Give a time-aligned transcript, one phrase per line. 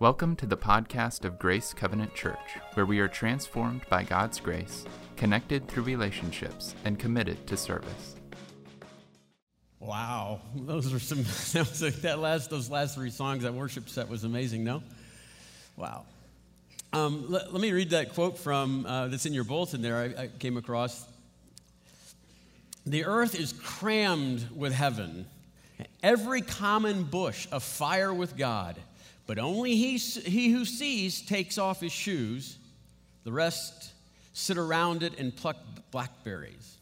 [0.00, 4.84] Welcome to the podcast of Grace Covenant Church, where we are transformed by God's grace,
[5.16, 8.16] connected through relationships, and committed to service.
[9.78, 11.18] Wow, those are some.
[11.52, 14.64] That, that last, those last three songs, that worship set was amazing.
[14.64, 14.82] No,
[15.76, 16.04] wow.
[16.92, 19.80] Um, let, let, me read that quote from uh, that's in your bulletin.
[19.80, 21.06] There, I, I came across.
[22.84, 25.26] The earth is crammed with heaven,
[26.02, 28.76] every common bush afire with God.
[29.26, 32.58] But only he, he who sees takes off his shoes.
[33.24, 33.92] The rest
[34.32, 35.56] sit around it and pluck
[35.90, 36.76] blackberries.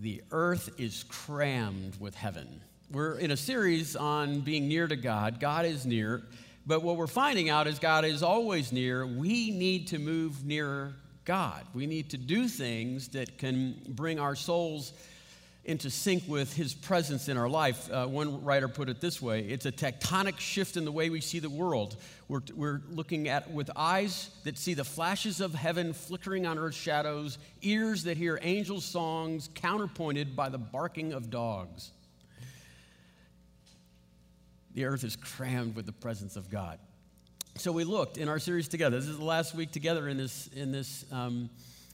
[0.00, 2.60] The earth is crammed with heaven.
[2.90, 5.40] We're in a series on being near to God.
[5.40, 6.22] God is near.
[6.66, 9.06] But what we're finding out is God is always near.
[9.06, 11.64] We need to move nearer God.
[11.74, 14.92] We need to do things that can bring our souls
[15.66, 17.90] into sync with his presence in our life.
[17.92, 21.20] Uh, one writer put it this way it's a tectonic shift in the way we
[21.20, 21.96] see the world.
[22.28, 26.76] We're, we're looking at with eyes that see the flashes of heaven flickering on earth's
[26.76, 31.90] shadows, ears that hear angels' songs counterpointed by the barking of dogs.
[34.74, 36.78] The earth is crammed with the presence of God.
[37.56, 39.00] So we looked in our series together.
[39.00, 41.48] This is the last week together in this, in this um,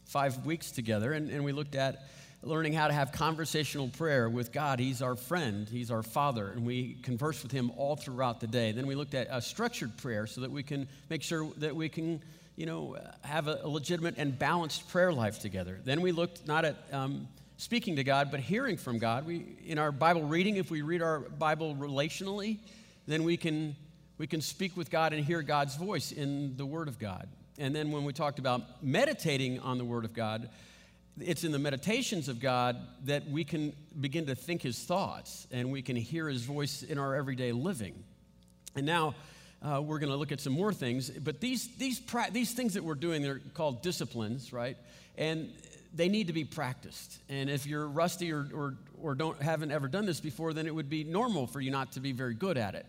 [0.04, 2.08] five weeks together, and, and we looked at
[2.42, 4.80] learning how to have conversational prayer with God.
[4.80, 8.72] He's our friend, He's our Father, and we converse with Him all throughout the day.
[8.72, 11.88] Then we looked at a structured prayer so that we can make sure that we
[11.88, 12.20] can,
[12.56, 15.80] you know, have a, legitimate and balanced prayer life together.
[15.84, 19.24] Then we looked not at um, speaking to God, but hearing from God.
[19.24, 22.58] We, in our Bible reading, if we read our Bible relationally,
[23.06, 23.76] then we can,
[24.18, 27.28] we can speak with God and hear God's voice in the Word of God.
[27.58, 30.48] And then when we talked about meditating on the Word of God,
[31.20, 35.70] it's in the meditations of God that we can begin to think His thoughts and
[35.70, 38.02] we can hear His voice in our everyday living.
[38.74, 39.14] And now
[39.62, 42.74] uh, we're going to look at some more things, but these, these, pra- these things
[42.74, 44.76] that we're doing, they're called disciplines, right?
[45.16, 45.52] And
[45.94, 47.18] they need to be practiced.
[47.28, 50.74] And if you're rusty or, or, or don't, haven't ever done this before, then it
[50.74, 52.86] would be normal for you not to be very good at it.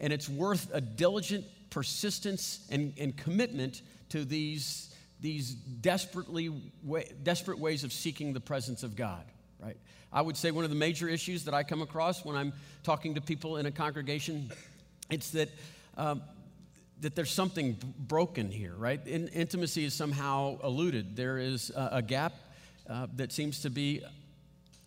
[0.00, 4.93] And it's worth a diligent persistence and, and commitment to these
[5.24, 6.52] these desperately
[7.22, 9.24] desperate ways of seeking the presence of God,
[9.58, 9.78] right?
[10.12, 12.52] I would say one of the major issues that I come across when I'm
[12.82, 14.52] talking to people in a congregation,
[15.08, 15.48] it's that
[15.96, 16.20] um,
[17.00, 19.00] that there's something broken here, right?
[19.06, 21.16] In, intimacy is somehow eluded.
[21.16, 22.34] There is a, a gap
[22.90, 24.02] uh, that seems to be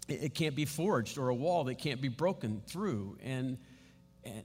[0.08, 3.58] it, it, can't be forged, or a wall that can't be broken through, and,
[4.24, 4.44] and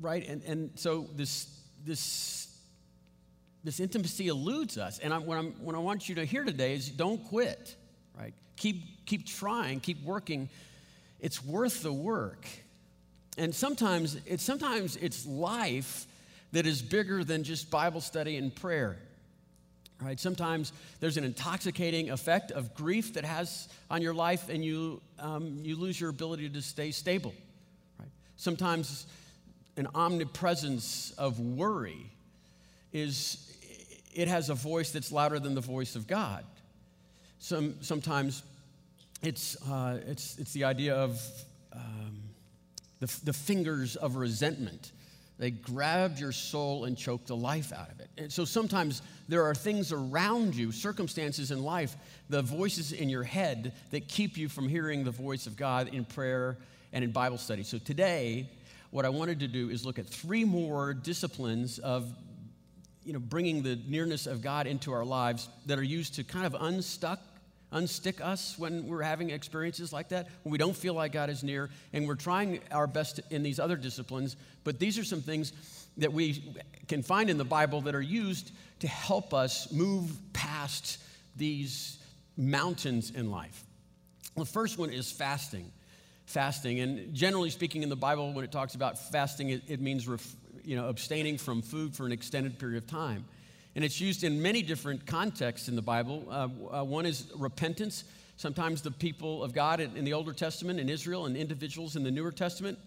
[0.00, 2.47] right, and and so this this
[3.64, 4.98] this intimacy eludes us.
[4.98, 7.76] And I, what, I'm, what I want you to hear today is don't quit,
[8.18, 8.34] right?
[8.56, 10.48] Keep, keep trying, keep working.
[11.20, 12.46] It's worth the work.
[13.36, 16.06] And sometimes it's, sometimes it's life
[16.52, 18.96] that is bigger than just Bible study and prayer.
[20.00, 20.18] Right?
[20.18, 25.58] Sometimes there's an intoxicating effect of grief that has on your life, and you, um,
[25.62, 27.34] you lose your ability to stay stable.
[27.98, 28.08] Right?
[28.36, 29.06] Sometimes
[29.76, 32.12] an omnipresence of worry
[32.92, 33.44] is
[34.14, 36.44] it has a voice that's louder than the voice of God.
[37.38, 38.42] Some, sometimes
[39.22, 41.20] it's, uh, it's, it's the idea of
[41.72, 42.20] um,
[43.00, 44.92] the, the fingers of resentment.
[45.38, 48.08] They grab your soul and choke the life out of it.
[48.18, 51.96] And so sometimes there are things around you, circumstances in life,
[52.28, 56.04] the voices in your head that keep you from hearing the voice of God in
[56.04, 56.58] prayer
[56.92, 57.62] and in Bible study.
[57.62, 58.50] So today,
[58.90, 62.12] what I wanted to do is look at three more disciplines of
[63.08, 66.44] you know, bringing the nearness of God into our lives that are used to kind
[66.44, 67.18] of unstuck,
[67.72, 71.42] unstick us when we're having experiences like that, when we don't feel like God is
[71.42, 74.36] near, and we're trying our best in these other disciplines.
[74.62, 75.54] But these are some things
[75.96, 76.54] that we
[76.86, 80.98] can find in the Bible that are used to help us move past
[81.34, 81.96] these
[82.36, 83.64] mountains in life.
[84.36, 85.72] The first one is fasting.
[86.26, 90.06] Fasting, and generally speaking, in the Bible, when it talks about fasting, it, it means
[90.06, 90.30] ref,
[90.68, 93.24] you know, abstaining from food for an extended period of time.
[93.74, 96.26] And it's used in many different contexts in the Bible.
[96.30, 96.48] Uh,
[96.80, 98.04] uh, one is repentance.
[98.36, 102.04] Sometimes the people of God in, in, the Older Testament, in Israel, and individuals in
[102.04, 102.78] the Newer Testament,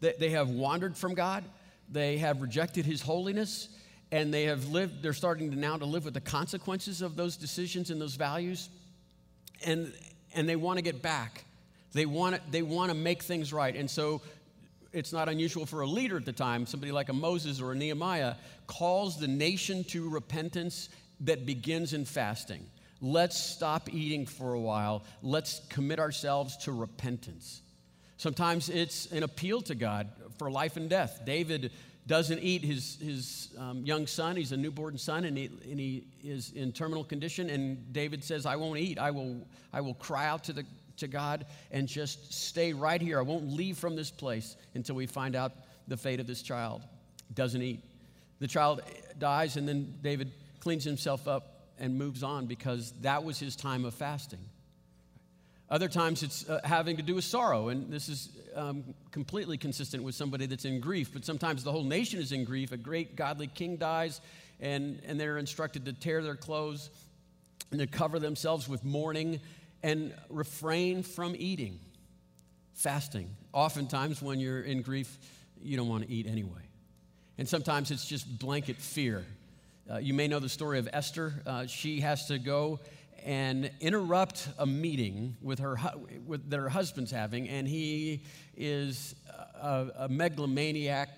[0.00, 1.44] they, they have wandered from God.
[1.92, 3.68] They have rejected His holiness,
[4.10, 5.02] and they have lived.
[5.02, 8.70] They're starting to now to live with the consequences of those decisions and those values,
[9.66, 9.92] and
[10.34, 11.44] and they want to get back.
[11.92, 14.22] They want to, they want to make things right, and so
[14.92, 17.74] it's not unusual for a leader at the time, somebody like a Moses or a
[17.74, 18.34] Nehemiah,
[18.66, 20.88] calls the nation to repentance
[21.20, 22.66] that begins in fasting.
[23.00, 25.04] Let's stop eating for a while.
[25.22, 27.62] Let's commit ourselves to repentance.
[28.16, 30.08] Sometimes it's an appeal to God
[30.38, 31.20] for life and death.
[31.24, 31.70] David
[32.08, 34.34] doesn't eat his, his um, young son.
[34.34, 37.50] He's a newborn son, and he, and he is in terminal condition.
[37.50, 38.98] And David says, I won't eat.
[38.98, 40.64] I will, I will cry out to, the,
[40.98, 43.18] to God and just stay right here.
[43.18, 45.52] I won't leave from this place until we find out
[45.88, 46.82] the fate of this child.
[47.34, 47.84] Doesn't eat.
[48.40, 48.82] The child
[49.18, 53.84] dies, and then David cleans himself up and moves on because that was his time
[53.84, 54.40] of fasting.
[55.70, 60.02] Other times it's uh, having to do with sorrow, and this is um, completely consistent
[60.02, 61.12] with somebody that's in grief.
[61.12, 62.72] But sometimes the whole nation is in grief.
[62.72, 64.20] A great godly king dies,
[64.60, 66.90] and, and they're instructed to tear their clothes
[67.70, 69.40] and to cover themselves with mourning
[69.82, 71.78] and refrain from eating,
[72.74, 73.30] fasting.
[73.52, 75.18] Oftentimes, when you're in grief,
[75.60, 76.62] you don't want to eat anyway.
[77.38, 79.24] And sometimes it's just blanket fear.
[79.90, 81.32] Uh, you may know the story of Esther.
[81.46, 82.80] Uh, she has to go
[83.24, 85.76] and interrupt a meeting with her,
[86.26, 88.22] with, that her husband's having, and he
[88.56, 89.14] is
[89.60, 91.08] a, a megalomaniac,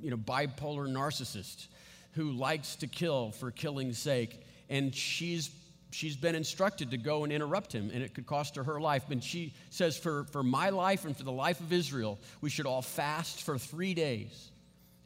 [0.00, 1.68] you know, bipolar narcissist
[2.12, 4.44] who likes to kill for killing's sake.
[4.68, 5.50] And she's
[5.90, 9.10] she's been instructed to go and interrupt him, and it could cost her her life.
[9.10, 12.66] And she says, for, for my life and for the life of Israel, we should
[12.66, 14.50] all fast for three days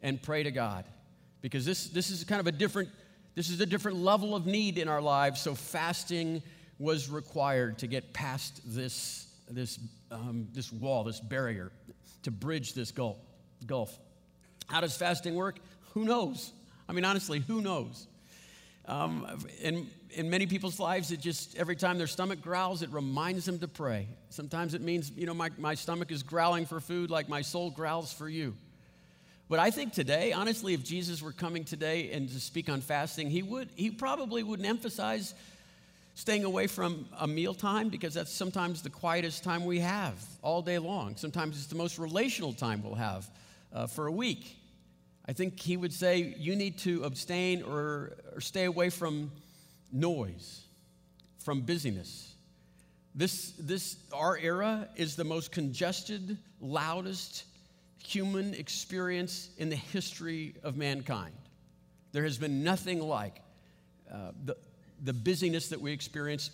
[0.01, 0.85] and pray to God.
[1.41, 2.89] Because this, this is kind of a different
[3.35, 6.41] this is a different level of need in our lives, so fasting
[6.79, 9.77] was required to get past this, this,
[10.09, 11.71] um, this wall, this barrier,
[12.23, 13.17] to bridge this gulf,
[13.65, 13.99] gulf.
[14.67, 15.59] How does fasting work?
[15.93, 16.53] Who knows?
[16.87, 18.07] I mean, honestly, who knows?
[18.87, 19.27] Um,
[19.61, 23.59] in, in many people's lives, it just, every time their stomach growls, it reminds them
[23.59, 24.07] to pray.
[24.29, 27.71] Sometimes it means, you know, my, my stomach is growling for food like my soul
[27.71, 28.53] growls for you.
[29.47, 33.29] But I think today, honestly, if Jesus were coming today and to speak on fasting,
[33.29, 35.35] he would he probably wouldn't emphasize
[36.15, 40.63] staying away from a meal time because that's sometimes the quietest time we have all
[40.63, 41.15] day long.
[41.15, 43.29] Sometimes it's the most relational time we'll have
[43.71, 44.57] uh, for a week.
[45.27, 49.31] I think he would say you need to abstain or, or stay away from
[49.91, 50.61] noise,
[51.39, 52.33] from busyness.
[53.15, 57.45] This, this, our era is the most congested, loudest,
[57.97, 61.33] human experience in the history of mankind.
[62.11, 63.41] There has been nothing like
[64.11, 64.55] uh, the,
[65.03, 66.51] the busyness that we experience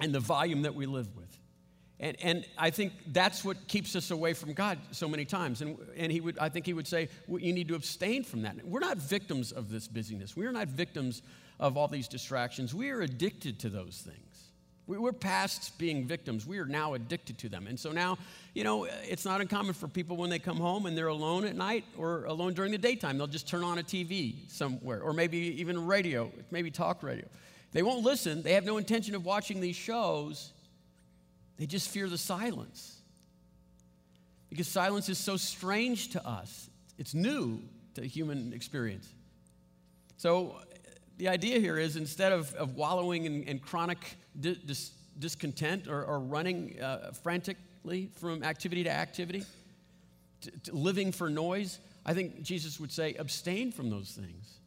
[0.00, 1.38] and the volume that we live with.
[2.04, 5.62] And, and I think that's what keeps us away from God so many times.
[5.62, 8.42] And, and he would, I think he would say, well, you need to abstain from
[8.42, 8.62] that.
[8.62, 10.36] We're not victims of this busyness.
[10.36, 11.22] We are not victims
[11.58, 12.74] of all these distractions.
[12.74, 14.50] We are addicted to those things.
[14.86, 16.46] We're past being victims.
[16.46, 17.66] We are now addicted to them.
[17.66, 18.18] And so now,
[18.52, 21.56] you know, it's not uncommon for people when they come home and they're alone at
[21.56, 25.38] night or alone during the daytime, they'll just turn on a TV somewhere or maybe
[25.38, 27.24] even radio, maybe talk radio.
[27.72, 28.42] They won't listen.
[28.42, 30.52] They have no intention of watching these shows.
[31.56, 33.00] They just fear the silence.
[34.50, 37.62] Because silence is so strange to us, it's new
[37.94, 39.08] to human experience.
[40.16, 40.60] So
[41.18, 46.20] the idea here is instead of, of wallowing in, in chronic dis- discontent or, or
[46.20, 49.44] running uh, frantically from activity to activity,
[50.42, 54.58] to, to living for noise, I think Jesus would say, abstain from those things.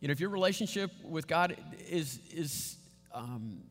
[0.00, 1.56] You know, if your relationship with God
[1.88, 2.76] is, is
[3.14, 3.62] um,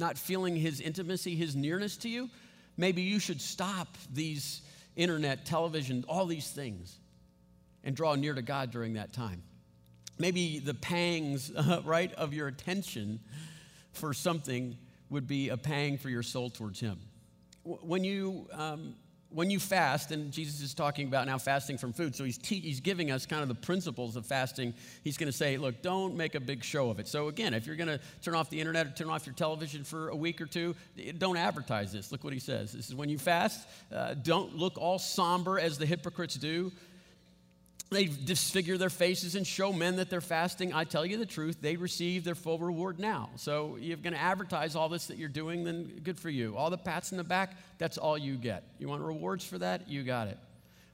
[0.00, 2.28] not feeling His intimacy, His nearness to you,
[2.76, 4.62] maybe you should stop these
[4.96, 6.98] internet, television, all these things
[7.84, 9.42] and draw near to God during that time.
[10.18, 13.20] Maybe the pangs, uh, right, of your attention
[13.92, 14.76] for something
[15.08, 16.98] would be a pang for your soul towards Him.
[17.64, 18.94] When you, um,
[19.32, 22.60] when you fast, and Jesus is talking about now fasting from food, so he's, te-
[22.60, 24.74] he's giving us kind of the principles of fasting.
[25.04, 27.06] He's going to say, look, don't make a big show of it.
[27.06, 29.84] So, again, if you're going to turn off the internet or turn off your television
[29.84, 30.74] for a week or two,
[31.18, 32.10] don't advertise this.
[32.10, 32.72] Look what he says.
[32.72, 36.72] This is when you fast, uh, don't look all somber as the hypocrites do
[37.90, 40.72] they disfigure their faces and show men that they're fasting.
[40.72, 43.30] I tell you the truth, they receive their full reward now.
[43.34, 46.56] So you're going to advertise all this that you're doing, then good for you.
[46.56, 48.62] All the pats in the back, that's all you get.
[48.78, 49.88] You want rewards for that?
[49.88, 50.38] You got it.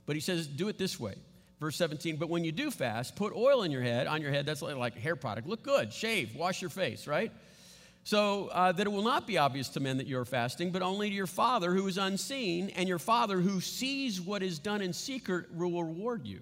[0.07, 1.17] But he says, do it this way.
[1.61, 4.47] Verse 17, but when you do fast, put oil in your head, on your head,
[4.47, 5.47] that's like, like hair product.
[5.47, 7.33] Look good, shave, wash your face, right?
[8.05, 11.09] So uh, that it will not be obvious to men that you're fasting, but only
[11.09, 14.93] to your Father who is unseen, and your Father who sees what is done in
[14.93, 16.41] secret will reward you.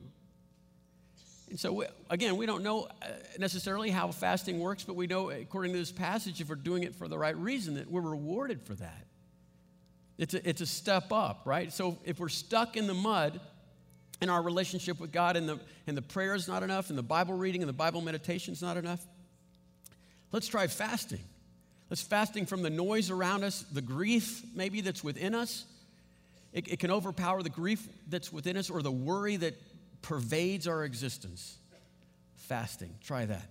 [1.55, 3.07] And so, we, again, we don't know uh,
[3.39, 6.97] necessarily how fasting works, but we know, according to this passage, if we're doing it
[6.97, 9.07] for the right reason, that we're rewarded for that.
[10.19, 11.73] It's a, it's a step up, right?
[11.73, 13.41] So, if we're stuck in the mud
[14.21, 17.05] in our relationship with God and the, and the prayer is not enough, and the
[17.05, 19.07] Bible reading and the Bible meditation is not enough,
[20.33, 21.23] let's try fasting.
[21.89, 25.67] Let's fasting from the noise around us, the grief maybe that's within us,
[26.53, 29.55] it, it can overpower the grief that's within us or the worry that
[30.05, 31.57] pervades our existence.
[32.37, 33.49] Fasting, try that.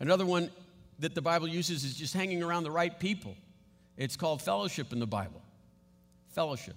[0.00, 0.50] Another one
[1.00, 3.36] that the Bible uses is just hanging around the right people.
[3.98, 5.42] It's called fellowship in the Bible.
[6.30, 6.76] Fellowship.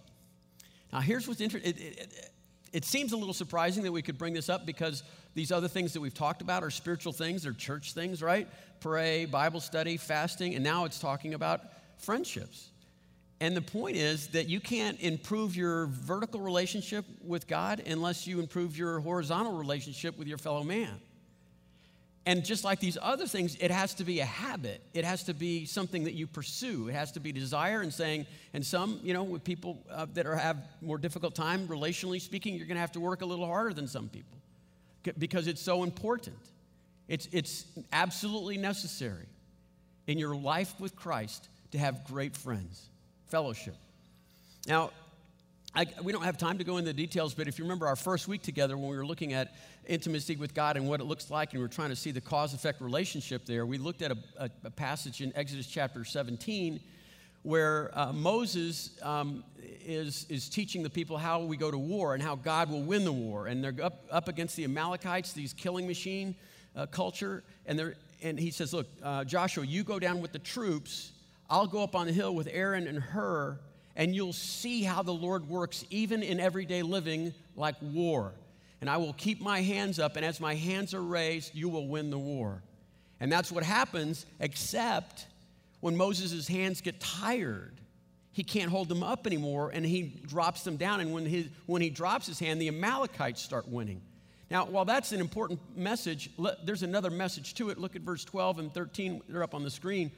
[0.91, 1.71] Now, here's what's interesting.
[1.73, 2.29] It, it,
[2.73, 5.93] it, seems a little surprising that we could bring this up because these other things
[5.93, 8.49] that we've talked about are spiritual things, they're church things, right?
[8.81, 11.61] Pray, Bible study, fasting, and now it's talking about
[11.97, 12.69] friendships.
[13.43, 18.39] And the point is that you can't improve your vertical relationship with God unless you
[18.39, 21.01] improve your horizontal relationship with your fellow man.
[22.25, 24.81] And just like these other things, it has to be a habit.
[24.93, 26.87] It has to be something that you pursue.
[26.87, 30.25] It has to be desire and saying, and some, you know, with people uh, that
[30.25, 33.45] are, have more difficult time relationally speaking, you're going to have to work a little
[33.45, 34.37] harder than some people
[35.17, 36.39] because it's so important.
[37.09, 39.25] It's, it's absolutely necessary
[40.07, 42.89] in your life with Christ to have great friends,
[43.33, 43.75] fellowship.
[44.67, 44.91] Now,
[45.73, 47.95] I, we don't have time to go into the details, but if you remember our
[47.95, 49.55] first week together when we were looking at
[49.87, 52.21] intimacy with God and what it looks like, and we are trying to see the
[52.21, 56.79] cause effect relationship there, we looked at a, a, a passage in Exodus chapter 17
[57.41, 59.43] where uh, Moses um,
[59.83, 63.03] is, is teaching the people how we go to war and how God will win
[63.03, 63.47] the war.
[63.47, 66.35] And they're up, up against the Amalekites, these killing machine
[66.75, 67.43] uh, culture.
[67.65, 71.13] And, they're, and he says, Look, uh, Joshua, you go down with the troops.
[71.49, 73.59] I'll go up on the hill with Aaron and Hur,
[73.95, 78.33] and you'll see how the Lord works even in everyday living like war
[78.83, 81.87] and I will keep my hands up, and as my hands are raised, you will
[81.87, 82.61] win the war.
[83.21, 85.25] And that's what happens, except
[85.79, 87.79] when Moses' hands get tired.
[88.33, 90.99] He can't hold them up anymore, and he drops them down.
[90.99, 94.01] And when, his, when he drops his hand, the Amalekites start winning.
[94.51, 96.29] Now, while that's an important message,
[96.65, 97.77] there's another message to it.
[97.77, 100.11] Look at verse 12 and 13, they're up on the screen.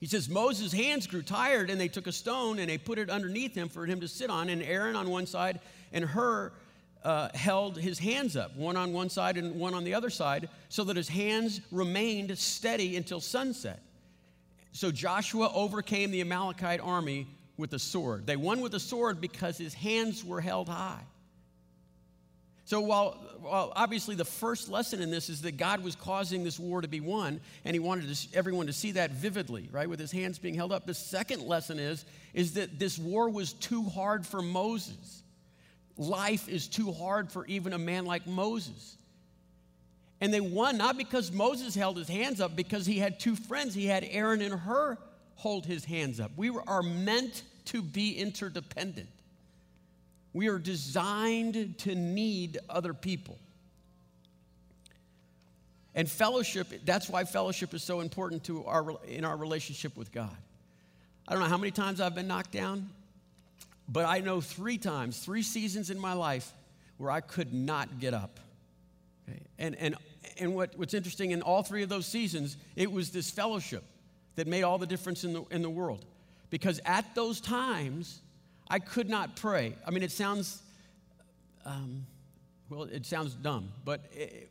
[0.00, 3.10] He says, Moses' hands grew tired, and they took a stone and they put it
[3.10, 5.60] underneath him for him to sit on, and Aaron on one side,
[5.92, 6.52] and Hur
[7.04, 10.48] uh, held his hands up, one on one side and one on the other side,
[10.70, 13.82] so that his hands remained steady until sunset.
[14.72, 17.26] So Joshua overcame the Amalekite army
[17.58, 18.26] with a sword.
[18.26, 21.02] They won with a sword because his hands were held high.
[22.70, 26.56] So, while, while, obviously the first lesson in this is that God was causing this
[26.56, 29.98] war to be won, and He wanted to, everyone to see that vividly, right, with
[29.98, 30.86] His hands being held up.
[30.86, 35.20] The second lesson is, is that this war was too hard for Moses
[36.00, 38.96] life is too hard for even a man like Moses.
[40.20, 43.74] And they won not because Moses held his hands up, because he had two friends.
[43.74, 44.96] He had Aaron and Hur
[45.34, 46.32] hold his hands up.
[46.36, 49.08] We are meant to be interdependent.
[50.32, 53.38] We are designed to need other people.
[55.94, 60.36] And fellowship, that's why fellowship is so important to our, in our relationship with God.
[61.26, 62.90] I don't know how many times I've been knocked down.
[63.90, 66.52] But I know three times, three seasons in my life
[66.96, 68.38] where I could not get up.
[69.28, 69.40] Okay?
[69.58, 69.96] And, and,
[70.38, 73.82] and what, what's interesting in all three of those seasons, it was this fellowship
[74.36, 76.04] that made all the difference in the, in the world.
[76.50, 78.20] Because at those times,
[78.70, 79.74] I could not pray.
[79.86, 80.62] I mean, it sounds,
[81.66, 82.06] um,
[82.70, 84.50] well, it sounds dumb, but it,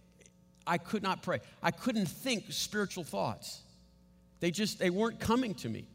[0.68, 1.40] I could not pray.
[1.64, 3.62] I couldn't think spiritual thoughts.
[4.40, 5.88] They just, they weren't coming to me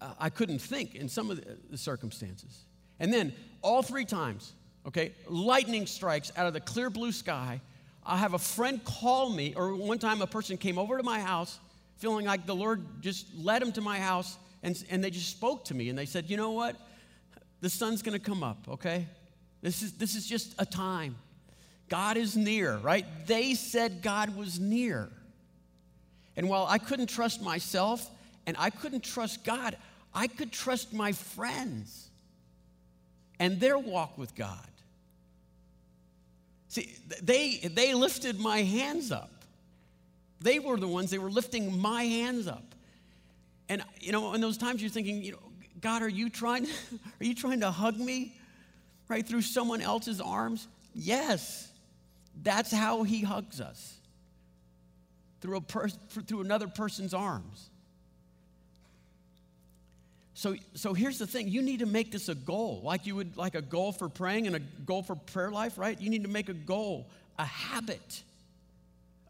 [0.00, 2.64] uh, I couldn't think in some of the, the circumstances.
[3.00, 4.52] And then all three times,
[4.86, 7.60] okay, lightning strikes out of the clear blue sky.
[8.04, 11.20] I have a friend call me, or one time a person came over to my
[11.20, 11.58] house
[11.98, 15.64] feeling like the Lord just led him to my house, and, and they just spoke
[15.66, 16.76] to me and they said, You know what?
[17.60, 19.06] The sun's gonna come up, okay?
[19.62, 21.16] This is, this is just a time.
[21.88, 23.06] God is near, right?
[23.26, 25.08] They said God was near.
[26.36, 28.10] And while I couldn't trust myself,
[28.46, 29.76] and I couldn't trust God.
[30.14, 32.08] I could trust my friends
[33.38, 34.66] and their walk with God.
[36.68, 39.30] See, they, they lifted my hands up.
[40.40, 42.74] They were the ones, they were lifting my hands up.
[43.68, 45.38] And, you know, in those times you're thinking, you know,
[45.80, 46.66] God, are you trying,
[47.20, 48.34] are you trying to hug me
[49.08, 50.66] right through someone else's arms?
[50.94, 51.70] Yes.
[52.42, 53.94] That's how he hugs us.
[55.40, 57.70] Through, a through another person's arms.
[60.34, 63.38] So, so here's the thing you need to make this a goal, like you would
[63.38, 65.98] like a goal for praying and a goal for prayer life, right?
[65.98, 67.06] You need to make a goal,
[67.38, 68.22] a habit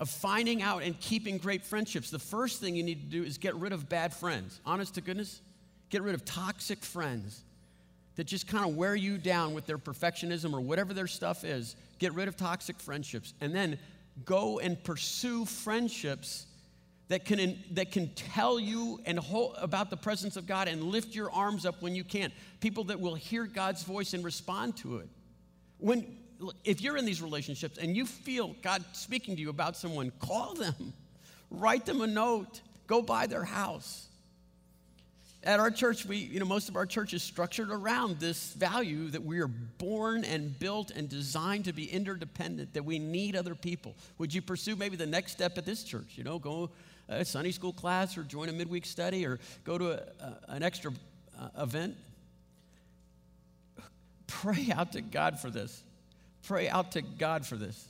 [0.00, 2.10] of finding out and keeping great friendships.
[2.10, 4.60] The first thing you need to do is get rid of bad friends.
[4.66, 5.40] Honest to goodness,
[5.90, 7.42] get rid of toxic friends
[8.16, 11.76] that just kind of wear you down with their perfectionism or whatever their stuff is.
[11.98, 13.78] Get rid of toxic friendships and then
[14.24, 16.46] go and pursue friendships
[17.08, 21.14] that can, that can tell you and hold, about the presence of God and lift
[21.14, 22.32] your arms up when you can't.
[22.60, 25.08] People that will hear God's voice and respond to it.
[25.78, 26.16] When,
[26.64, 30.54] if you're in these relationships and you feel God speaking to you about someone, call
[30.54, 30.94] them,
[31.50, 34.08] write them a note, go by their house.
[35.46, 39.10] At our church, we, you know, most of our church is structured around this value
[39.10, 43.54] that we are born and built and designed to be interdependent, that we need other
[43.54, 43.94] people.
[44.18, 46.14] Would you pursue maybe the next step at this church?
[46.16, 46.70] You know, go
[47.08, 50.64] a Sunday school class or join a midweek study or go to a, a, an
[50.64, 50.90] extra
[51.40, 51.96] uh, event?
[54.26, 55.84] Pray out to God for this.
[56.42, 57.86] Pray out to God for this.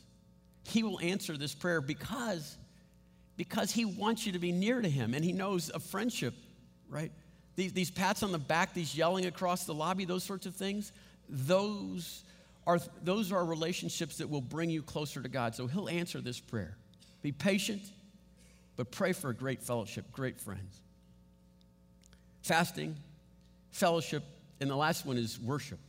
[0.64, 2.58] He will answer this prayer because,
[3.38, 6.34] because He wants you to be near to Him and He knows a friendship,
[6.90, 7.12] right?
[7.56, 10.92] These, these pats on the back, these yelling across the lobby, those sorts of things,
[11.28, 12.22] those
[12.66, 15.54] are, those are relationships that will bring you closer to God.
[15.54, 16.76] So he'll answer this prayer.
[17.22, 17.82] Be patient,
[18.76, 20.80] but pray for a great fellowship, great friends.
[22.42, 22.96] Fasting,
[23.70, 24.22] fellowship,
[24.60, 25.80] and the last one is worship.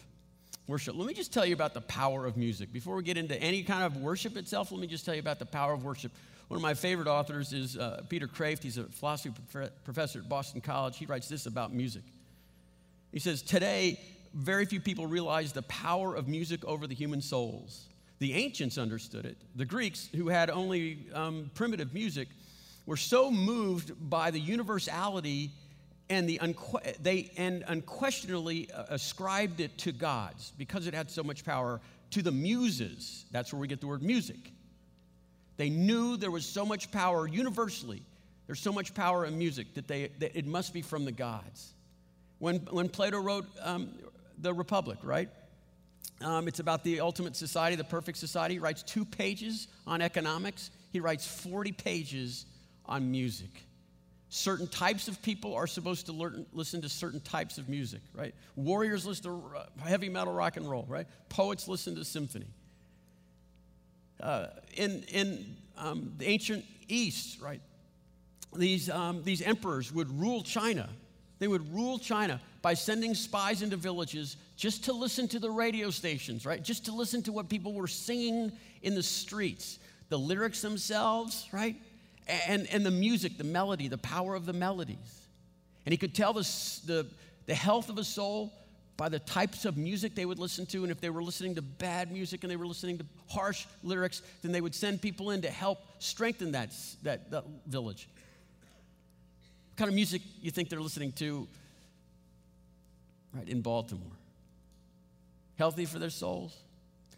[0.68, 0.96] Worship.
[0.98, 2.74] Let me just tell you about the power of music.
[2.74, 5.40] Before we get into any kind of worship itself, let me just tell you about
[5.40, 6.12] the power of worship.
[6.48, 8.64] One of my favorite authors is uh, Peter Kreeft.
[8.64, 9.34] He's a philosophy
[9.84, 10.98] professor at Boston College.
[10.98, 12.04] He writes this about music.
[13.12, 14.00] He says, Today,
[14.34, 17.90] very few people realize the power of music over the human souls.
[18.20, 19.38] The ancients understood it.
[19.56, 22.30] The Greeks, who had only um, primitive music,
[22.86, 25.52] were so moved by the universality
[26.10, 31.24] and, the unque- they, and unquestionably uh, ascribed it to gods because it had so
[31.24, 33.26] much power to the muses.
[33.32, 34.54] That's where we get the word music.
[35.58, 38.04] They knew there was so much power universally.
[38.46, 41.74] There's so much power in music that, they, that it must be from the gods.
[42.40, 43.90] When, when Plato wrote um,
[44.38, 45.30] The Republic, right?
[46.22, 48.56] Um, it's about the ultimate society, the perfect society.
[48.56, 52.46] He writes two pages on economics, he writes 40 pages
[52.86, 53.50] on music.
[54.30, 58.36] Certain types of people are supposed to learn, listen to certain types of music, right?
[58.56, 59.42] Warriors listen to
[59.82, 61.08] heavy metal rock and roll, right?
[61.30, 62.48] Poets listen to symphony.
[64.20, 67.62] Uh, in in um, the ancient East, right,
[68.56, 70.90] these, um, these emperors would rule China.
[71.40, 75.92] They would rule China by sending spies into villages just to listen to the radio
[75.92, 76.62] stations, right?
[76.64, 79.78] Just to listen to what people were singing in the streets,
[80.10, 81.76] the lyrics themselves, right?
[82.48, 85.28] And, and the music, the melody, the power of the melodies.
[85.86, 86.42] And he could tell the,
[86.86, 87.08] the,
[87.46, 88.52] the health of a soul
[88.98, 90.82] by the types of music they would listen to.
[90.84, 94.24] And if they were listening to bad music and they were listening to harsh lyrics,
[94.42, 98.10] then they would send people in to help strengthen that, that, that village.
[99.70, 101.48] What kind of music you think they're listening to
[103.34, 104.12] right in Baltimore?
[105.60, 106.58] Healthy for their souls?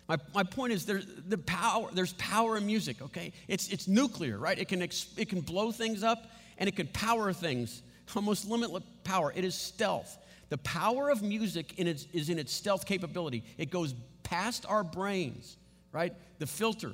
[0.10, 3.32] My, my point is there's the power, there's power in music, okay?
[3.48, 4.58] It's, it's nuclear, right?
[4.58, 7.82] It can, it can blow things up and it can power things,
[8.15, 9.32] almost limitless power.
[9.34, 10.18] It is stealth.
[10.50, 13.44] The power of music in its, is in its stealth capability.
[13.58, 15.58] It goes past our brains,
[15.92, 16.14] right?
[16.40, 16.94] The filter,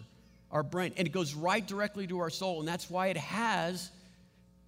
[0.52, 2.60] our brain, and it goes right directly to our soul.
[2.60, 3.90] And that's why it has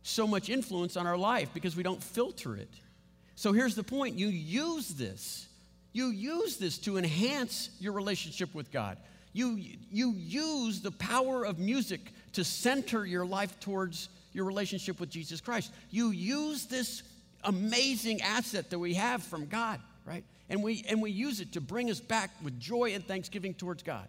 [0.03, 2.69] so much influence on our life because we don't filter it.
[3.35, 5.47] So here's the point you use this.
[5.91, 8.97] You use this to enhance your relationship with God.
[9.33, 9.59] You,
[9.91, 12.01] you use the power of music
[12.33, 15.71] to center your life towards your relationship with Jesus Christ.
[15.91, 17.03] You use this
[17.43, 20.23] amazing asset that we have from God, right?
[20.49, 23.83] And we, and we use it to bring us back with joy and thanksgiving towards
[23.83, 24.07] God.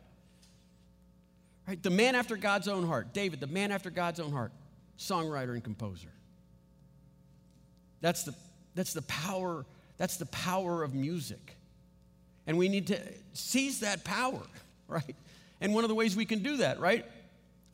[1.67, 1.83] Right?
[1.83, 4.53] The man after God's own heart, David, the man after God's own heart,
[4.99, 6.09] songwriter and composer.
[8.01, 8.35] That's the,
[8.75, 11.57] that's the power, that's the power of music.
[12.47, 12.99] And we need to
[13.35, 14.41] seize that power,
[14.89, 15.17] right?
[15.61, 17.05] And one of the ways we can do that, right?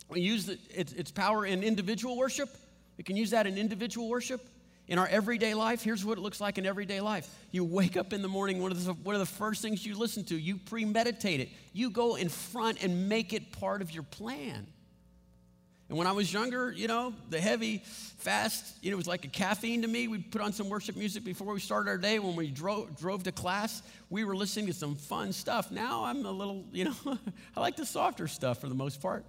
[0.09, 2.49] We use the, its, its power in individual worship.
[2.97, 4.45] We can use that in individual worship.
[4.87, 7.27] In our everyday life, here's what it looks like in everyday life.
[7.51, 9.97] You wake up in the morning, one of the, one of the first things you
[9.97, 11.49] listen to, you premeditate it.
[11.73, 14.67] You go in front and make it part of your plan.
[15.87, 19.23] And when I was younger, you know, the heavy, fast, you know, it was like
[19.25, 20.07] a caffeine to me.
[20.07, 22.17] We'd put on some worship music before we started our day.
[22.17, 25.71] When we drove, drove to class, we were listening to some fun stuff.
[25.71, 27.17] Now I'm a little, you know,
[27.55, 29.25] I like the softer stuff for the most part.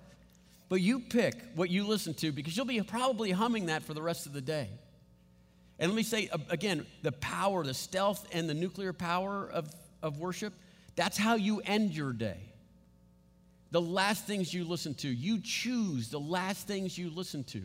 [0.69, 4.03] But you pick what you listen to because you'll be probably humming that for the
[4.03, 4.71] rest of the day.
[5.79, 9.71] And let me say again the power, the stealth, and the nuclear power of,
[10.03, 10.53] of worship
[10.97, 12.39] that's how you end your day.
[13.71, 17.62] The last things you listen to, you choose the last things you listen to.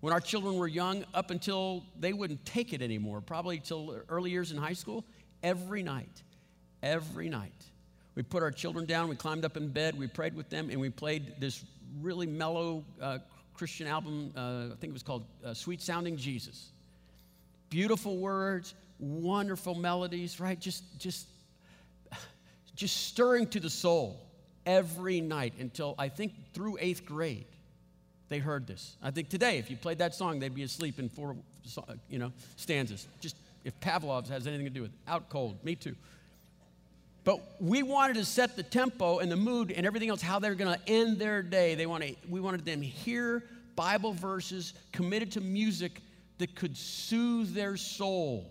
[0.00, 4.30] When our children were young, up until they wouldn't take it anymore, probably till early
[4.30, 5.02] years in high school,
[5.42, 6.22] every night,
[6.82, 7.52] every night,
[8.14, 10.78] we put our children down, we climbed up in bed, we prayed with them, and
[10.78, 11.64] we played this
[12.02, 13.18] really mellow uh,
[13.54, 16.70] Christian album, uh, I think it was called uh, Sweet Sounding Jesus.
[17.74, 20.60] Beautiful words, wonderful melodies, right?
[20.60, 21.26] Just, just,
[22.76, 24.20] just stirring to the soul
[24.64, 27.46] every night until I think through eighth grade
[28.28, 28.94] they heard this.
[29.02, 31.34] I think today, if you played that song, they'd be asleep in four,
[32.08, 33.08] you know, stanzas.
[33.20, 33.34] Just
[33.64, 34.98] if Pavlov's has anything to do with it.
[35.08, 35.96] Out cold, me too.
[37.24, 40.54] But we wanted to set the tempo and the mood and everything else, how they're
[40.54, 41.74] going to end their day.
[41.74, 43.42] They want to, we wanted them to hear
[43.74, 46.00] Bible verses committed to music
[46.38, 48.50] that could soothe their soul.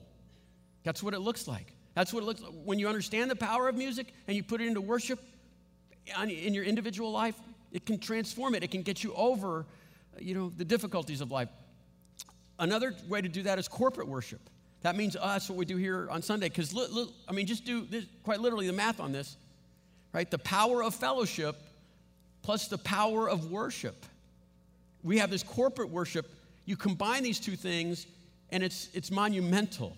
[0.84, 1.74] That's what it looks like.
[1.96, 2.52] That's what it looks like.
[2.64, 5.20] When you understand the power of music and you put it into worship
[6.22, 7.36] in your individual life,
[7.72, 8.64] it can transform it.
[8.64, 9.66] It can get you over,
[10.20, 11.50] you know, the difficulties of life.
[12.60, 14.42] Another way to do that is corporate worship.
[14.82, 16.50] That means us, what we do here on Sunday.
[16.50, 16.76] Because,
[17.28, 19.38] I mean, just do this, quite literally the math on this,
[20.12, 20.30] right?
[20.30, 21.56] The power of fellowship
[22.42, 24.06] plus the power of worship.
[25.02, 26.30] We have this corporate worship.
[26.66, 28.08] You combine these two things,
[28.50, 29.98] and it's, it's monumental.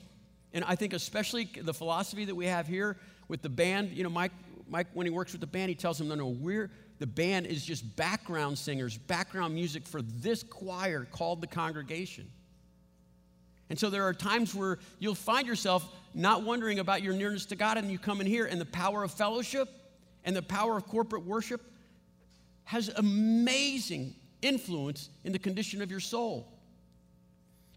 [0.54, 2.98] And I think, especially the philosophy that we have here
[3.28, 4.32] with the band, you know, Mike,
[4.68, 7.46] Mike when he works with the band, he tells them, no, no, we're, the band
[7.46, 12.30] is just background singers, background music for this choir called the congregation.
[13.70, 17.56] And so there are times where you'll find yourself not wondering about your nearness to
[17.56, 19.68] God, and you come in here, and the power of fellowship
[20.24, 21.62] and the power of corporate worship
[22.64, 26.48] has amazing influence in the condition of your soul.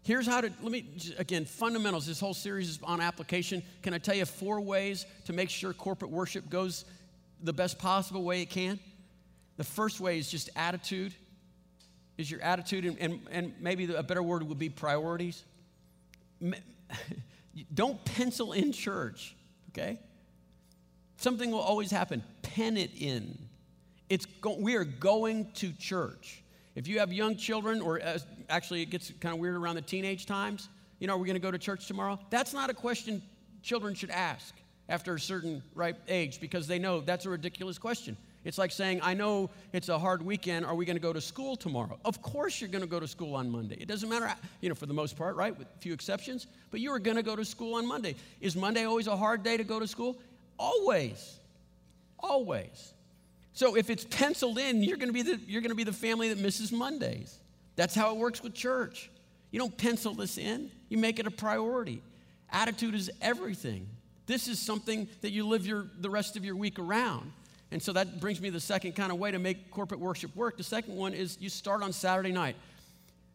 [0.03, 0.85] Here's how to, let me,
[1.17, 2.05] again, fundamentals.
[2.05, 3.61] This whole series is on application.
[3.81, 6.85] Can I tell you four ways to make sure corporate worship goes
[7.43, 8.79] the best possible way it can?
[9.57, 11.13] The first way is just attitude,
[12.17, 15.43] is your attitude, and, and, and maybe a better word would be priorities.
[17.73, 19.35] don't pencil in church,
[19.71, 19.99] okay?
[21.17, 22.23] Something will always happen.
[22.41, 23.37] Pen it in.
[24.09, 26.41] It's go- we are going to church.
[26.75, 29.81] If you have young children, or uh, actually it gets kind of weird around the
[29.81, 32.19] teenage times, you know, are we going to go to church tomorrow?
[32.29, 33.21] That's not a question
[33.61, 34.53] children should ask
[34.87, 38.17] after a certain ripe age because they know that's a ridiculous question.
[38.45, 40.65] It's like saying, I know it's a hard weekend.
[40.65, 41.99] Are we going to go to school tomorrow?
[42.05, 43.75] Of course you're going to go to school on Monday.
[43.79, 45.57] It doesn't matter, you know, for the most part, right?
[45.57, 46.47] With a few exceptions.
[46.71, 48.15] But you are going to go to school on Monday.
[48.39, 50.17] Is Monday always a hard day to go to school?
[50.57, 51.39] Always.
[52.17, 52.93] Always.
[53.53, 55.91] So if it's penciled in, you're going to be the, you're going to be the
[55.91, 57.37] family that misses Mondays.
[57.79, 59.09] That's how it works with church.
[59.51, 62.01] You don't pencil this in, you make it a priority.
[62.51, 63.87] Attitude is everything.
[64.25, 67.31] This is something that you live your, the rest of your week around.
[67.71, 70.57] And so that brings me the second kind of way to make corporate worship work.
[70.57, 72.57] The second one is you start on Saturday night.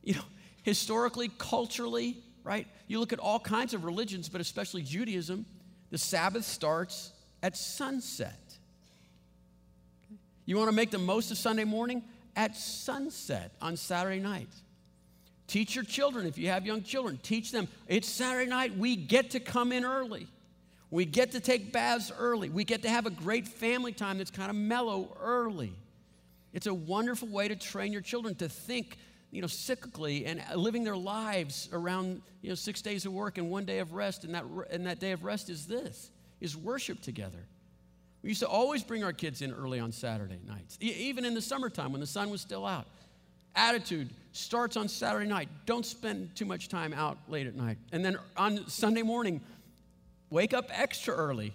[0.03, 0.25] You know,
[0.63, 2.67] historically, culturally, right?
[2.87, 5.47] You look at all kinds of religions, but especially Judaism,
[5.91, 8.39] the Sabbath starts at sunset.
[10.45, 12.03] You want to make the most of Sunday morning?
[12.37, 14.49] At sunset on Saturday night.
[15.47, 17.69] Teach your children, if you have young children, teach them.
[17.87, 20.27] It's Saturday night, we get to come in early.
[20.91, 22.49] We get to take baths early.
[22.49, 25.75] We get to have a great family time that's kind of mellow early.
[26.53, 28.97] It's a wonderful way to train your children to think,
[29.31, 33.51] you know, cyclically and living their lives around, you know, six days of work and
[33.51, 34.25] one day of rest.
[34.25, 37.45] And that, and that day of rest is this, is worship together.
[38.25, 41.43] We used to always bring our kids in early on Saturday nights, even in the
[41.43, 42.87] summertime when the sun was still out.
[43.55, 45.49] Attitude starts on Saturday night.
[45.65, 47.79] Don't spend too much time out late at night.
[47.93, 49.41] And then on Sunday morning,
[50.35, 51.53] Wake up extra early,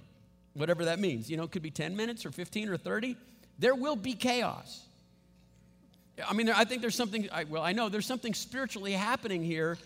[0.54, 1.30] whatever that means.
[1.30, 3.18] You know, it could be 10 minutes or 15 or 30.
[3.58, 4.86] There will be chaos.
[6.26, 9.78] I mean, I think there's something, well, I know there's something spiritually happening here,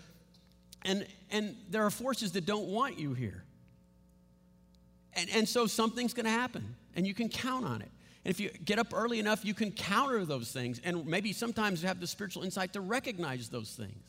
[0.83, 3.43] and, and there are forces that don't want you here.
[5.15, 7.91] And, and so something's going to happen, and you can count on it.
[8.25, 11.81] And if you get up early enough, you can counter those things, and maybe sometimes
[11.83, 14.01] have the spiritual insight to recognize those things.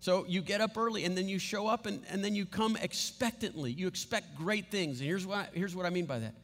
[0.00, 2.76] So you get up early and then you show up and, and then you come
[2.76, 3.72] expectantly.
[3.72, 5.00] You expect great things.
[5.00, 6.34] And here's what, here's what I mean by that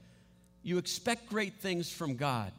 [0.64, 2.50] you expect great things from God,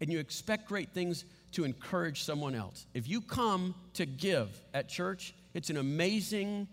[0.00, 2.86] and you expect great things to encourage someone else.
[2.94, 6.68] If you come to give at church, it's an amazing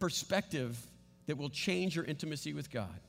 [0.00, 0.78] perspective
[1.28, 3.00] that will change your intimacy with God.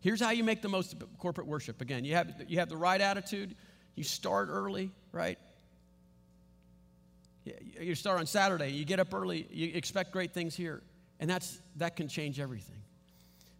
[0.00, 1.80] Here's how you make the most of corporate worship.
[1.80, 3.54] Again, you have, you have the right attitude,
[3.94, 5.38] you start early, right?
[7.80, 10.82] You start on Saturday, you get up early, you expect great things here,
[11.20, 12.82] and that's, that can change everything.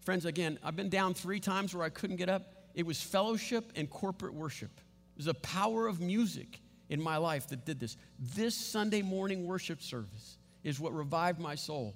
[0.05, 2.43] Friends, again, I've been down three times where I couldn't get up.
[2.75, 4.73] It was fellowship and corporate worship.
[4.77, 7.97] It was the power of music in my life that did this.
[8.19, 11.95] This Sunday morning worship service is what revived my soul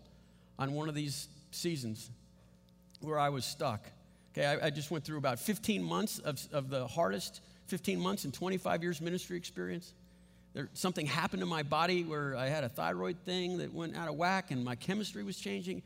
[0.60, 2.10] on one of these seasons
[3.00, 3.80] where I was stuck.
[4.32, 8.24] Okay, I, I just went through about 15 months of, of the hardest 15 months
[8.24, 9.92] and 25 years ministry experience.
[10.54, 14.08] there, something happened to my body where I had a thyroid thing that went out
[14.08, 15.82] of whack and my chemistry was changing.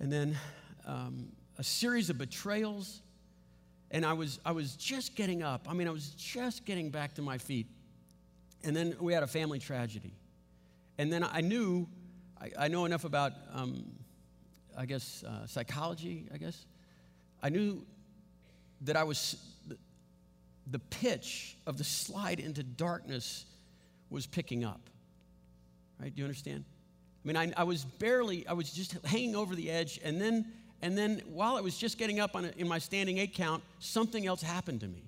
[0.00, 0.38] And then
[0.86, 3.00] um, a series of betrayals.
[3.90, 5.66] And I was, I was just getting up.
[5.68, 7.66] I mean, I was just getting back to my feet.
[8.62, 10.12] And then we had a family tragedy.
[10.98, 11.88] And then I knew,
[12.40, 13.84] I, I know enough about, um,
[14.78, 16.64] I guess, uh, psychology, I guess.
[17.42, 17.84] I knew
[18.82, 19.36] that I was,
[20.70, 23.44] the pitch of the slide into darkness
[24.08, 24.80] was picking up.
[26.00, 26.14] Right?
[26.14, 26.64] Do you understand?
[27.24, 30.46] I mean, I, I was barely, I was just hanging over the edge, and then,
[30.80, 33.64] and then while I was just getting up on a, in my standing eight count,
[33.80, 35.02] something else happened to me.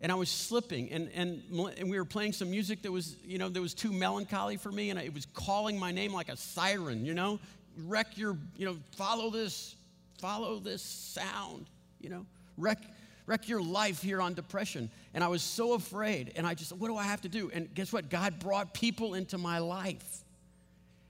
[0.00, 1.42] And I was slipping, and, and,
[1.78, 4.72] and we were playing some music that was, you know, that was too melancholy for
[4.72, 7.38] me, and it was calling my name like a siren, you know?
[7.76, 9.74] Wreck your, you know, follow this,
[10.18, 11.66] follow this sound,
[12.00, 12.26] you know?
[12.56, 12.78] Wreck,
[13.26, 14.90] wreck your life here on depression.
[15.14, 16.32] And I was so afraid.
[16.36, 17.50] And I just, what do I have to do?
[17.52, 18.08] And guess what?
[18.08, 20.24] God brought people into my life.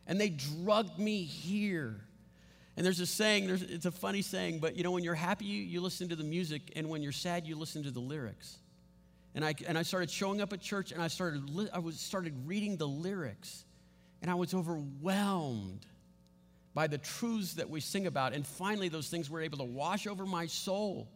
[0.06, 2.00] And they drugged me here.
[2.76, 5.46] And there's a saying, there's, it's a funny saying, but you know, when you're happy,
[5.46, 8.58] you, you listen to the music, and when you're sad, you listen to the lyrics.
[9.34, 12.34] And I, and I started showing up at church, and I started, I was, started
[12.46, 13.64] reading the lyrics,
[14.20, 15.86] and I was overwhelmed
[16.76, 18.34] by the truths that we sing about.
[18.34, 21.08] And finally, those things were able to wash over my soul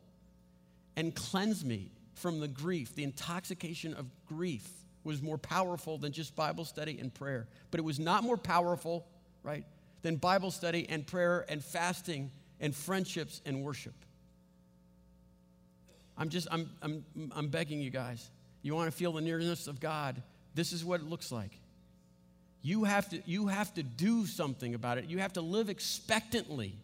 [0.96, 2.94] and cleanse me from the grief.
[2.94, 4.66] The intoxication of grief
[5.04, 7.46] was more powerful than just Bible study and prayer.
[7.70, 9.06] But it was not more powerful,
[9.42, 9.66] right,
[10.00, 13.94] than Bible study and prayer and fasting and friendships and worship.
[16.16, 17.04] I'm just, I'm, I'm,
[17.36, 18.30] I'm begging you guys.
[18.62, 20.22] You want to feel the nearness of God?
[20.54, 21.52] This is what it looks like.
[22.62, 25.06] You have to, you have to do something about it.
[25.06, 26.74] You have to live expectantly.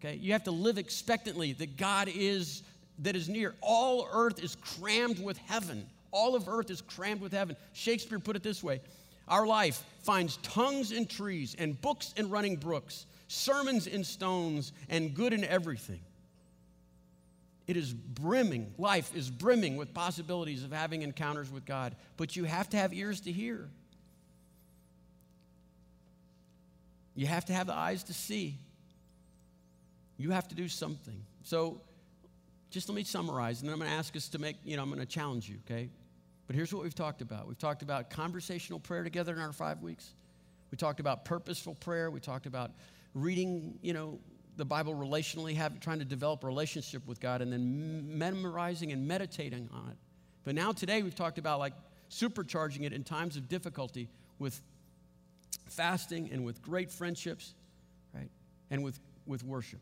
[0.00, 0.16] Okay?
[0.16, 2.62] You have to live expectantly that God is
[3.00, 3.54] that is near.
[3.60, 5.86] All earth is crammed with heaven.
[6.10, 7.56] All of earth is crammed with heaven.
[7.72, 8.80] Shakespeare put it this way
[9.28, 15.14] Our life finds tongues in trees, and books in running brooks, sermons in stones, and
[15.14, 16.00] good in everything.
[17.66, 22.44] It is brimming, life is brimming with possibilities of having encounters with God, but you
[22.44, 23.68] have to have ears to hear.
[27.16, 28.58] You have to have the eyes to see.
[30.18, 31.20] You have to do something.
[31.42, 31.80] So,
[32.70, 34.82] just let me summarize, and then I'm going to ask us to make, you know,
[34.82, 35.88] I'm going to challenge you, okay?
[36.46, 37.48] But here's what we've talked about.
[37.48, 40.12] We've talked about conversational prayer together in our five weeks.
[40.70, 42.10] We talked about purposeful prayer.
[42.10, 42.72] We talked about
[43.14, 44.18] reading, you know,
[44.56, 49.06] the Bible relationally, have, trying to develop a relationship with God, and then memorizing and
[49.06, 49.96] meditating on it.
[50.44, 51.72] But now today we've talked about like
[52.10, 54.60] supercharging it in times of difficulty with
[55.68, 57.54] fasting and with great friendships,
[58.14, 58.30] right?
[58.70, 59.80] And with, with worship.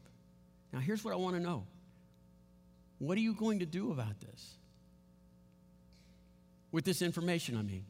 [0.73, 1.65] Now here's what I want to know.
[2.99, 4.55] What are you going to do about this?
[6.73, 7.85] With this information, I mean,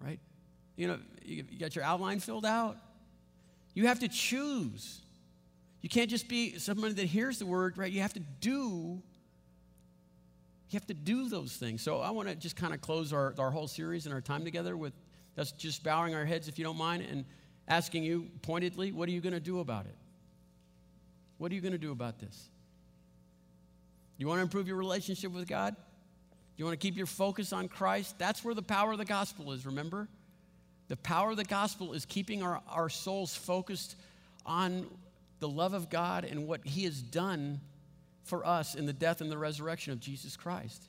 [0.00, 0.20] right?
[0.76, 2.76] You know, you got your outline filled out.
[3.74, 5.00] You have to choose.
[5.80, 7.90] You can't just be somebody that hears the word, right?
[7.90, 9.00] You have to do.
[10.68, 11.82] You have to do those things.
[11.82, 14.44] So I want to just kind of close our, our whole series and our time
[14.44, 14.92] together with
[15.38, 17.24] us just bowing our heads, if you don't mind, and
[17.68, 19.94] asking you pointedly, what are you going to do about it?
[21.38, 22.48] What are you going to do about this?
[24.18, 25.76] You want to improve your relationship with God?
[26.56, 28.18] You want to keep your focus on Christ?
[28.18, 30.08] That's where the power of the gospel is, remember?
[30.88, 33.96] The power of the gospel is keeping our, our souls focused
[34.46, 34.86] on
[35.40, 37.60] the love of God and what He has done
[38.24, 40.84] for us in the death and the resurrection of Jesus Christ.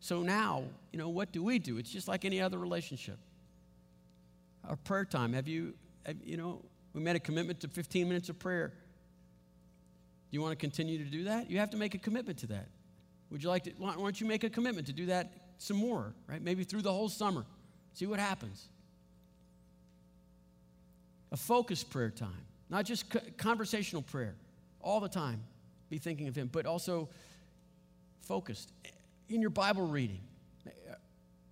[0.00, 1.78] So now, you know, what do we do?
[1.78, 3.18] It's just like any other relationship.
[4.68, 5.74] Our prayer time, have you,
[6.06, 8.68] have, you know, we made a commitment to 15 minutes of prayer.
[8.68, 11.50] Do you want to continue to do that?
[11.50, 12.68] You have to make a commitment to that.
[13.30, 16.12] Would you like to, why don't you make a commitment to do that some more,
[16.26, 16.42] right?
[16.42, 17.44] Maybe through the whole summer.
[17.94, 18.68] See what happens.
[21.30, 23.06] A focused prayer time, not just
[23.38, 24.34] conversational prayer
[24.80, 25.42] all the time.
[25.88, 27.08] Be thinking of Him, but also
[28.20, 28.72] focused
[29.28, 30.20] in your Bible reading.
[30.66, 30.94] Uh,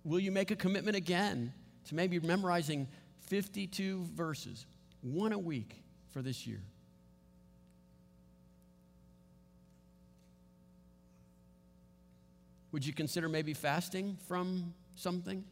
[0.03, 1.51] will you make a commitment again
[1.85, 2.87] to maybe memorizing
[3.31, 4.65] 52 verses,
[4.99, 6.59] one a week for this year?
[12.73, 15.45] Would you consider maybe fasting from something?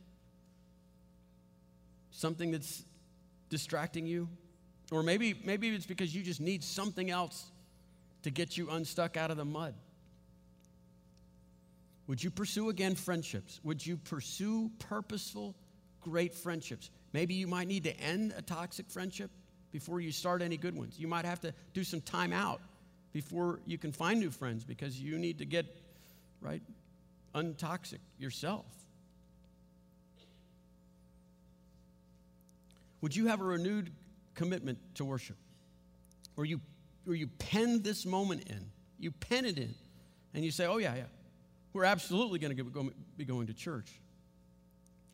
[2.12, 2.84] Something that's
[3.48, 4.28] distracting you?
[4.92, 7.50] Or maybe, maybe it's because you just need something else
[8.24, 9.74] to get you unstuck out of the mud.
[12.08, 13.62] Would you pursue again friendships?
[13.64, 15.56] Would you pursue purposeful,
[16.02, 16.90] great friendships?
[17.14, 19.32] Maybe you might need to end a toxic friendship
[19.72, 21.00] before you start any good ones.
[21.00, 22.62] You might have to do some time out
[23.14, 25.66] before you can find new friends because you need to get,
[26.42, 26.62] right,
[27.34, 28.66] untoxic yourself.
[33.02, 33.92] Would you have a renewed
[34.36, 35.38] commitment to worship?
[36.36, 36.62] Or you,
[37.06, 38.70] where you pen this moment in,
[39.00, 39.74] you pen it in,
[40.34, 41.04] and you say, oh, yeah, yeah,
[41.74, 44.00] we're absolutely going to be going to church.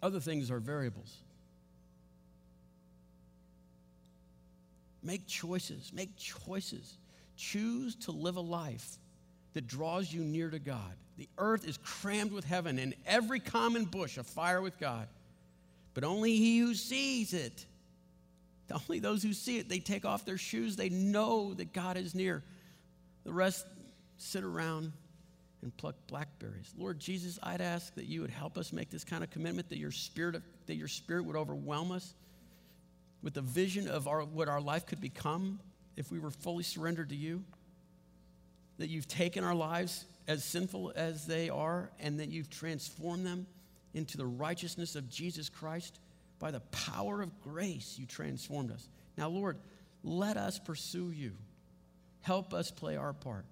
[0.02, 1.16] Other things are variables.
[5.06, 6.98] Make choices, make choices.
[7.38, 8.98] Choose to live a life
[9.54, 10.96] that draws you near to God.
[11.18, 15.08] The earth is crammed with heaven, and every common bush afire with God.
[15.94, 17.66] But only he who sees it,
[18.72, 20.76] only those who see it, they take off their shoes.
[20.76, 22.44] They know that God is near.
[23.26, 23.66] The rest
[24.18, 24.92] sit around
[25.62, 26.74] and pluck blackberries.
[26.76, 29.78] Lord Jesus, I'd ask that you would help us make this kind of commitment, that
[29.78, 32.16] your spirit, that your spirit would overwhelm us
[33.26, 35.60] with the vision of our, what our life could become
[35.98, 37.44] if we were fully surrendered to you.
[38.78, 43.48] That you've taken our lives as sinful as they are, and that you've transformed them
[43.94, 46.00] into the righteousness of Jesus Christ.
[46.40, 48.88] By the power of grace, you transformed us.
[49.18, 49.58] Now, Lord,
[50.04, 51.32] let us pursue you.
[52.22, 53.46] Help us play our part.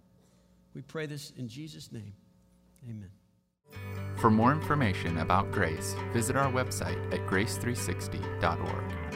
[0.76, 2.14] We pray this in Jesus' name.
[2.88, 3.10] Amen.
[4.18, 9.13] For more information about grace, visit our website at grace360.org.